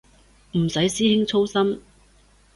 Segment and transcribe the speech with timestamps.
[0.53, 1.79] 唔使師兄操心